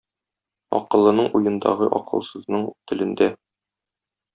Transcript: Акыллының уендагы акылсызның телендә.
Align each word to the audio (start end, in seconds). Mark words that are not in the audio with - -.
Акыллының 0.77 1.29
уендагы 1.41 1.91
акылсызның 2.01 2.67
телендә. 2.89 3.33